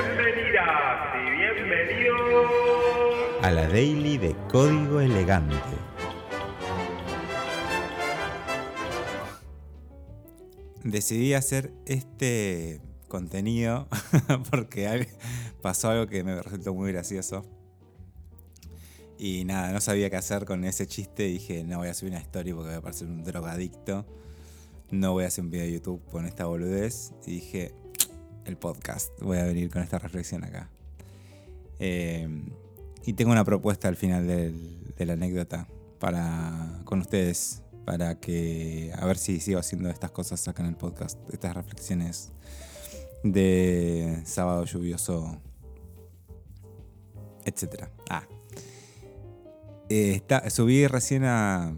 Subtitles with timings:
[0.00, 2.46] Bienvenidas y bienvenidos
[3.42, 5.56] a la Daily de Código Elegante.
[10.84, 13.88] Decidí hacer este contenido
[14.52, 15.08] porque
[15.62, 17.44] pasó algo que me resultó muy gracioso.
[19.18, 21.24] Y nada, no sabía qué hacer con ese chiste.
[21.24, 24.06] Dije, no voy a subir una story porque voy a parecer un drogadicto.
[24.92, 27.14] No voy a hacer un video de YouTube con esta boludez.
[27.26, 27.74] Y dije,
[28.48, 29.12] el podcast.
[29.20, 30.68] Voy a venir con esta reflexión acá.
[31.78, 32.28] Eh,
[33.04, 37.62] y tengo una propuesta al final de la anécdota para con ustedes.
[37.84, 41.18] Para que a ver si sigo haciendo estas cosas acá en el podcast.
[41.32, 42.32] Estas reflexiones
[43.22, 45.40] de sábado lluvioso,
[47.44, 47.90] etcétera.
[48.10, 48.26] Ah.
[49.88, 51.74] Eh, subí recién a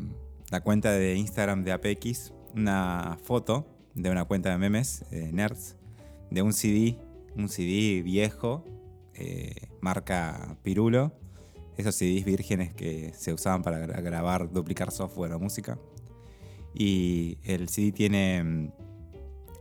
[0.50, 5.76] la cuenta de Instagram de APX una foto de una cuenta de memes, eh, nerds,
[6.30, 6.96] de un CD,
[7.36, 8.64] un CD viejo,
[9.14, 11.12] eh, marca Pirulo,
[11.76, 15.78] esos CDs vírgenes que se usaban para grabar, duplicar software o música.
[16.74, 18.72] Y el CD tiene, mm,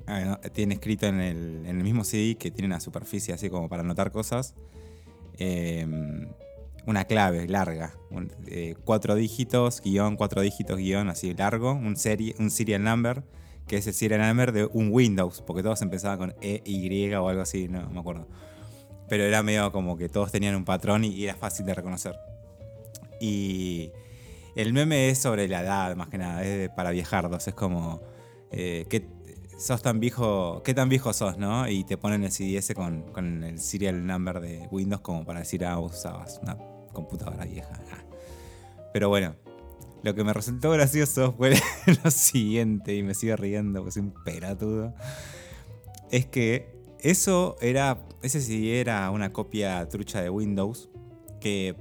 [0.07, 4.11] ah, tiene escrito en el, mismo CD que tiene una superficie así como para anotar
[4.11, 4.53] cosas.
[5.37, 6.27] Em,
[6.85, 7.93] una clave larga,
[8.47, 13.23] eh, cuatro dígitos, guion, cuatro dígitos, guion, así largo, un serial number,
[13.69, 17.43] que es el number de un Windows, porque todos empezaban con E, Y o algo
[17.43, 18.27] así, no me acuerdo.
[19.07, 22.15] Pero era medio como que todos tenían un patrón y era fácil de reconocer.
[23.21, 23.91] Y
[24.55, 28.01] el meme es sobre la edad, más que nada, es para viejardos, es como,
[28.51, 29.07] eh, ¿qué,
[29.59, 31.67] sos tan viejo, ¿qué tan viejo sos, no?
[31.67, 35.63] Y te ponen el CDS con, con el serial number de Windows como para decir,
[35.63, 36.57] ah, usabas una
[36.91, 37.79] computadora vieja.
[37.91, 38.03] Ah.
[38.93, 39.35] Pero bueno,
[40.03, 41.59] lo que me resultó gracioso fue
[42.03, 44.93] lo siguiente, y me sigo riendo porque soy un peratudo.
[46.11, 48.05] Es que eso era.
[48.21, 50.89] Ese sí era una copia trucha de Windows.
[51.39, 51.75] Que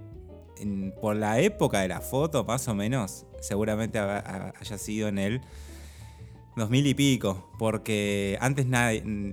[1.00, 5.40] por la época de la foto, más o menos, seguramente haya sido en el
[6.56, 7.50] 2000 y pico.
[7.58, 8.90] Porque antes la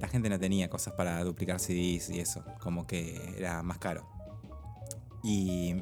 [0.09, 2.43] gente no tenía cosas para duplicar CDs y eso.
[2.59, 4.07] Como que era más caro.
[5.23, 5.75] Y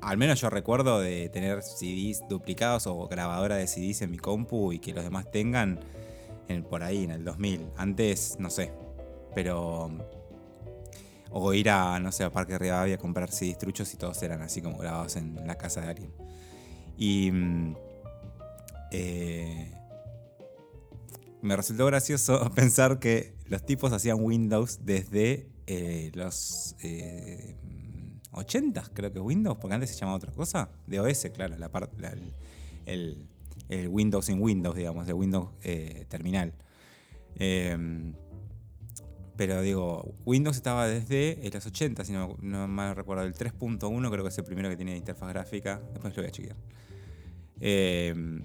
[0.00, 4.72] al menos yo recuerdo de tener CDs duplicados o grabadora de CDs en mi compu
[4.72, 5.80] y que los demás tengan
[6.68, 7.70] por ahí, en el 2000.
[7.76, 8.72] Antes, no sé.
[9.34, 9.90] Pero.
[11.30, 14.40] O ir a, no sé, a Parque Rivadavia a comprar CDs truchos y todos eran
[14.40, 16.12] así como grabados en la casa de alguien.
[16.96, 17.30] Y.
[17.30, 17.76] Mm,
[18.90, 19.72] eh,
[21.42, 26.74] me resultó gracioso pensar que los tipos hacían Windows desde eh, los.
[26.82, 27.56] Eh,
[28.32, 31.96] 80 creo que Windows, porque antes se llamaba otra cosa, de OS, claro, la parte,
[32.86, 33.26] el,
[33.88, 36.54] Windows en Windows, digamos, de Windows eh, terminal.
[37.36, 38.14] Em,
[39.36, 44.24] pero digo, Windows estaba desde los 80, si no, no mal recuerdo, el 3.1 creo
[44.24, 46.56] que es el primero que tiene interfaz gráfica, después lo voy a chequear.
[47.60, 48.44] Em,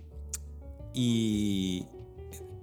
[0.93, 1.87] y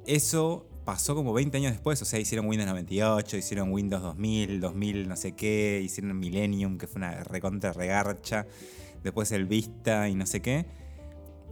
[0.06, 5.08] eso pasó como 20 años después, o sea, hicieron Windows 98, hicieron Windows 2000, 2000
[5.08, 8.44] no sé qué, hicieron Millennium, que fue una recontra regarcha,
[9.04, 10.66] después el Vista y no sé qué.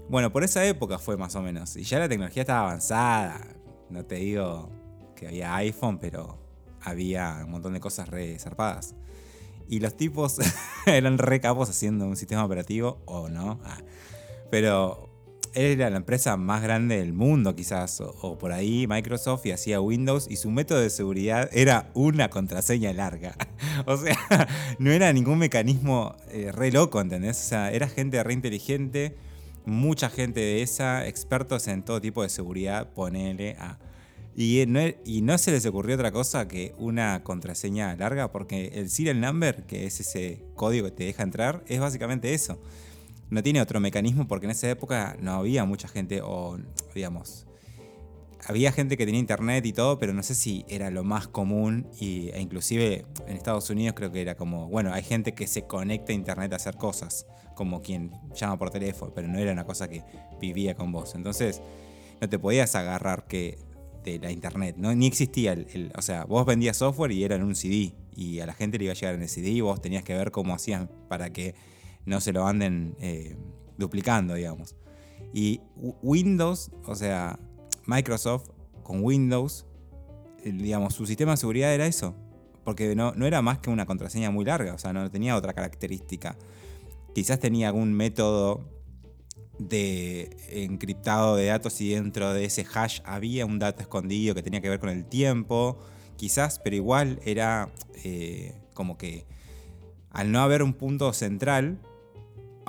[0.08, 3.46] Bueno, por esa época fue más o menos, y ya la tecnología estaba avanzada,
[3.90, 4.72] no te digo
[5.14, 6.36] que había iPhone, pero
[6.80, 8.96] había un montón de cosas re zarpadas.
[9.68, 10.38] Y los tipos
[10.86, 13.78] eran re capos haciendo un sistema operativo, o no, ah,
[14.50, 15.07] pero
[15.54, 20.26] era la empresa más grande del mundo quizás, o, por ahí Microsoft y hacía Windows
[20.30, 23.36] y su método de seguridad era una contraseña larga.
[23.86, 24.16] o sea,
[24.78, 27.38] no era ningún mecanismo eh, re loco, ¿entendés?
[27.38, 29.16] O sea, era gente re inteligente,
[29.64, 33.78] mucha gente de esa, expertos en todo tipo de seguridad, ponele a...
[34.34, 38.88] Y no, y no se les ocurrió otra cosa que una contraseña larga, porque el
[38.88, 42.60] serial number, que es ese código que te deja entrar, es básicamente eso
[43.30, 46.58] no tiene otro mecanismo porque en esa época no había mucha gente o,
[46.94, 47.46] digamos,
[48.46, 51.86] había gente que tenía internet y todo, pero no sé si era lo más común
[52.00, 55.66] y, e inclusive en Estados Unidos creo que era como, bueno, hay gente que se
[55.66, 59.64] conecta a internet a hacer cosas, como quien llama por teléfono, pero no era una
[59.64, 60.04] cosa que
[60.40, 61.14] vivía con vos.
[61.14, 61.60] Entonces,
[62.20, 63.58] no te podías agarrar que
[64.04, 64.94] de la internet, ¿no?
[64.94, 68.46] ni existía el, o sea, vos vendías software y era en un CD y a
[68.46, 70.54] la gente le iba a llegar en el CD y vos tenías que ver cómo
[70.54, 71.54] hacían para que
[72.08, 73.36] no se lo anden eh,
[73.76, 74.74] duplicando, digamos.
[75.32, 75.60] Y
[76.02, 77.38] Windows, o sea,
[77.86, 78.48] Microsoft
[78.82, 79.66] con Windows,
[80.42, 82.16] digamos, su sistema de seguridad era eso.
[82.64, 85.54] Porque no, no era más que una contraseña muy larga, o sea, no tenía otra
[85.54, 86.36] característica.
[87.14, 88.68] Quizás tenía algún método
[89.58, 94.60] de encriptado de datos y dentro de ese hash había un dato escondido que tenía
[94.60, 95.78] que ver con el tiempo,
[96.16, 97.72] quizás, pero igual era
[98.04, 99.26] eh, como que
[100.10, 101.78] al no haber un punto central,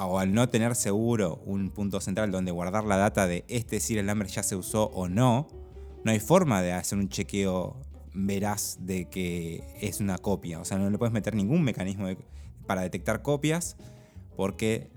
[0.05, 4.05] o al no tener seguro un punto central donde guardar la data de este serial
[4.05, 5.47] number ya se usó o no,
[6.03, 7.75] no hay forma de hacer un chequeo
[8.13, 10.59] veraz de que es una copia.
[10.59, 12.07] O sea, no le puedes meter ningún mecanismo
[12.65, 13.77] para detectar copias
[14.39, 14.89] porque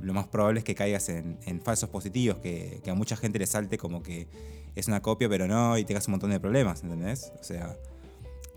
[0.00, 3.78] lo más probable es que caigas en, falsos positivos, que, a mucha gente le salte
[3.78, 4.28] como que
[4.76, 7.32] es una copia, pero no, y tengas un montón de problemas, ¿entendés?
[7.40, 7.76] O sea,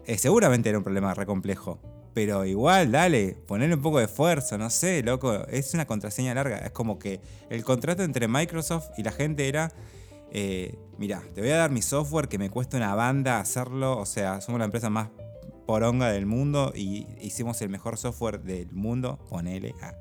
[0.06, 1.80] eh, seguramente era un problema re complejo,
[2.14, 6.58] pero igual, dale, ponerle un poco de esfuerzo, no sé, loco, es una contraseña larga,
[6.58, 9.72] es como que el contrato entre Microsoft y la gente era,
[10.32, 14.06] eh, mira, te voy a dar mi software que me cuesta una banda hacerlo, o
[14.06, 15.10] sea, somos la empresa más
[15.66, 19.94] poronga del mundo y hicimos el mejor software del mundo, ponele a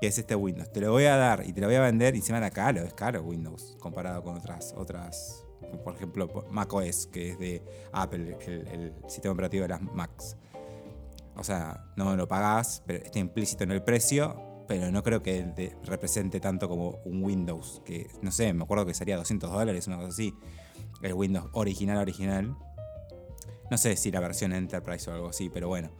[0.00, 0.72] que es este Windows.
[0.72, 2.82] Te lo voy a dar y te lo voy a vender y encima era caro,
[2.82, 5.44] es caro Windows comparado con otras, otras
[5.84, 7.62] por ejemplo macOS, que es de
[7.92, 10.36] Apple, el, sistema operativo de las Macs.
[11.36, 15.74] O sea, no lo pagás, pero está implícito en el precio, pero no creo que
[15.84, 19.96] represente tanto como un Windows, que no sé, me acuerdo que sería 200 dólares, una
[19.96, 20.34] cosa así.
[21.02, 22.56] El Windows original, original.
[23.70, 25.90] No sé si la versión Enterprise o algo así, pero bueno,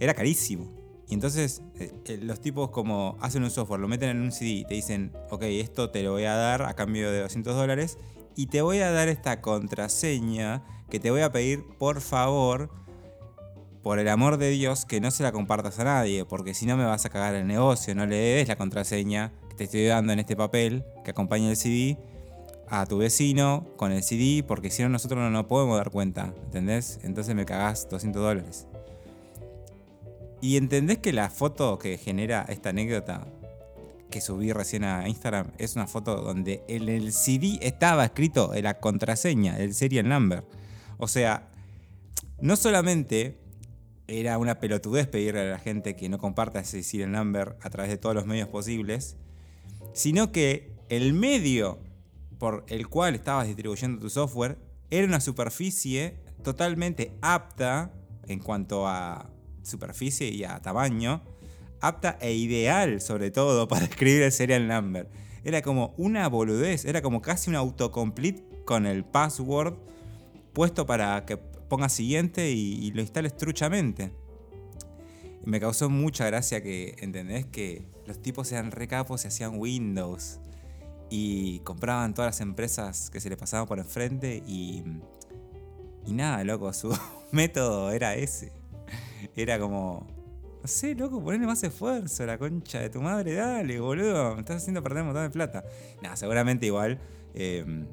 [0.00, 0.72] era carísimo.
[1.08, 4.64] Y entonces eh, eh, los tipos como hacen un software, lo meten en un CD,
[4.68, 7.98] te dicen, ok, esto te lo voy a dar a cambio de 200 dólares
[8.36, 12.70] y te voy a dar esta contraseña que te voy a pedir por favor,
[13.88, 16.76] por el amor de Dios, que no se la compartas a nadie, porque si no
[16.76, 20.12] me vas a cagar el negocio, no le des la contraseña que te estoy dando
[20.12, 21.96] en este papel que acompaña el CD
[22.68, 26.34] a tu vecino con el CD, porque si no nosotros no nos podemos dar cuenta,
[26.44, 27.00] ¿entendés?
[27.02, 28.66] Entonces me cagás 200 dólares.
[30.42, 33.26] Y entendés que la foto que genera esta anécdota
[34.10, 38.80] que subí recién a Instagram es una foto donde en el CD estaba escrito la
[38.80, 40.44] contraseña, el serial number.
[40.98, 41.48] O sea,
[42.42, 43.47] no solamente
[44.08, 47.90] era una pelotudez pedirle a la gente que no comparta ese serial number a través
[47.90, 49.16] de todos los medios posibles,
[49.92, 51.78] sino que el medio
[52.38, 54.58] por el cual estabas distribuyendo tu software
[54.90, 57.92] era una superficie totalmente apta
[58.26, 59.30] en cuanto a
[59.62, 61.22] superficie y a tamaño,
[61.80, 65.08] apta e ideal sobre todo para escribir el serial number.
[65.44, 69.74] Era como una boludez, era como casi un autocomplete con el password
[70.52, 71.38] puesto para que
[71.68, 74.12] ponga siguiente y, lo instales truchamente.
[75.44, 77.46] Me causó mucha gracia que, ¿entendés?
[77.46, 80.40] Que los tipos eran recapos y hacían Windows.
[81.10, 84.82] Y compraban todas las empresas que se les pasaban por enfrente y...
[86.06, 86.96] Y nada, loco, su
[87.32, 88.52] método era ese.
[89.36, 90.06] Era como,
[90.62, 94.56] no sé, loco, ponle más esfuerzo, la concha de tu madre, dale, boludo, me estás
[94.56, 95.64] haciendo perder un montón de plata.
[96.02, 96.98] Nada, seguramente igual
[97.34, 97.86] em,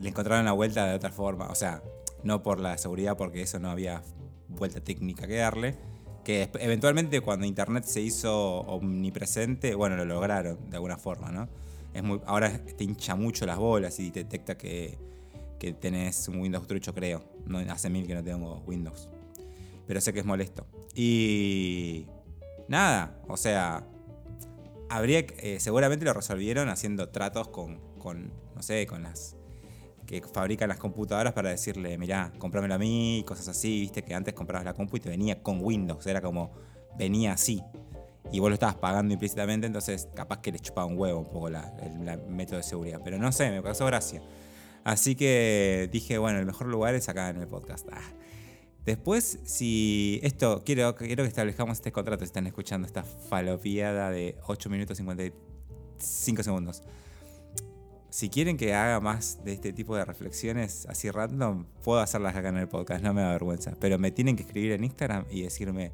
[0.00, 1.82] le encontraron la vuelta de otra forma, o sea,
[2.24, 4.02] no por la seguridad, porque eso no había
[4.48, 5.76] vuelta técnica que darle.
[6.24, 11.48] Que eventualmente cuando internet se hizo omnipresente, bueno, lo lograron de alguna forma, ¿no?
[11.94, 14.98] Es muy, ahora te hincha mucho las bolas y te detecta que,
[15.58, 17.24] que tenés un Windows trucho, creo.
[17.46, 19.08] No, hace mil que no tengo Windows
[19.88, 20.66] pero sé que es molesto.
[20.94, 22.06] Y
[22.68, 23.86] nada, o sea,
[24.90, 29.34] habría eh, seguramente lo resolvieron haciendo tratos con, con, no sé, con las
[30.08, 34.32] que fabrican las computadoras para decirle, mirá, cómpramelo a mí, cosas así, viste que antes
[34.32, 36.50] comprabas la compu y te venía con Windows, era como,
[36.96, 37.62] venía así.
[38.32, 41.48] Y vos lo estabas pagando implícitamente, entonces capaz que le chupaba un huevo un poco
[41.48, 41.58] el,
[42.26, 43.02] método de seguridad.
[43.04, 44.22] Pero no sé, me causó gracia.
[44.82, 47.86] Así que dije, bueno, el mejor lugar es acá en el podcast.
[47.92, 48.00] Ah.
[48.86, 54.38] Después, si esto, quiero, quiero que establezcamos este contrato, si están escuchando esta falopiada de
[54.46, 56.82] 8 minutos 55 segundos.
[58.10, 62.48] Si quieren que haga más de este tipo de reflexiones así random, puedo hacerlas acá
[62.48, 63.74] en el podcast, no me da vergüenza.
[63.78, 65.92] Pero me tienen que escribir en Instagram y decirme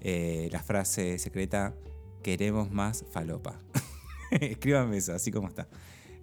[0.00, 1.74] eh, la frase secreta,
[2.22, 3.58] queremos más falopa.
[4.30, 5.68] Escríbanme eso, así como está.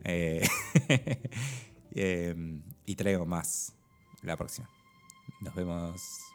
[0.05, 0.47] Eh,
[1.95, 3.73] em, y traigo más
[4.21, 4.69] la próxima.
[5.41, 6.34] Nos vemos.